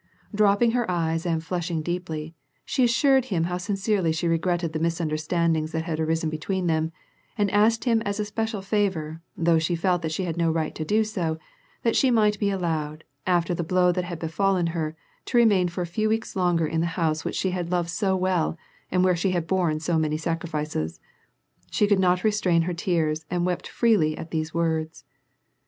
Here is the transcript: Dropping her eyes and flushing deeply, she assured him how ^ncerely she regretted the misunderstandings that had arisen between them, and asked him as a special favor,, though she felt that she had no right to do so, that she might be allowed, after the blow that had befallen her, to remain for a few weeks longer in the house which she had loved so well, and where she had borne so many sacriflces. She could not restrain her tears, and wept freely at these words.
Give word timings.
Dropping 0.33 0.71
her 0.71 0.89
eyes 0.89 1.27
and 1.27 1.43
flushing 1.43 1.83
deeply, 1.83 2.33
she 2.65 2.83
assured 2.85 3.25
him 3.25 3.43
how 3.43 3.57
^ncerely 3.57 4.11
she 4.17 4.27
regretted 4.27 4.73
the 4.73 4.79
misunderstandings 4.79 5.73
that 5.73 5.83
had 5.83 5.99
arisen 5.99 6.27
between 6.27 6.65
them, 6.65 6.91
and 7.37 7.51
asked 7.51 7.83
him 7.83 8.01
as 8.01 8.19
a 8.19 8.25
special 8.25 8.63
favor,, 8.63 9.21
though 9.37 9.59
she 9.59 9.75
felt 9.75 10.01
that 10.01 10.11
she 10.11 10.23
had 10.23 10.37
no 10.37 10.49
right 10.51 10.73
to 10.73 10.83
do 10.83 11.03
so, 11.03 11.37
that 11.83 11.95
she 11.95 12.09
might 12.09 12.39
be 12.39 12.49
allowed, 12.49 13.03
after 13.27 13.53
the 13.53 13.63
blow 13.63 13.91
that 13.91 14.05
had 14.05 14.17
befallen 14.17 14.69
her, 14.73 14.95
to 15.25 15.37
remain 15.37 15.67
for 15.67 15.83
a 15.83 15.85
few 15.85 16.09
weeks 16.09 16.35
longer 16.35 16.65
in 16.65 16.81
the 16.81 16.87
house 16.97 17.23
which 17.23 17.35
she 17.35 17.51
had 17.51 17.69
loved 17.69 17.91
so 17.91 18.15
well, 18.15 18.57
and 18.91 19.03
where 19.03 19.15
she 19.15 19.29
had 19.33 19.45
borne 19.45 19.79
so 19.79 19.99
many 19.99 20.17
sacriflces. 20.17 20.99
She 21.69 21.85
could 21.85 21.99
not 21.99 22.23
restrain 22.23 22.63
her 22.63 22.73
tears, 22.73 23.27
and 23.29 23.45
wept 23.45 23.67
freely 23.67 24.17
at 24.17 24.31
these 24.31 24.51
words. 24.51 25.05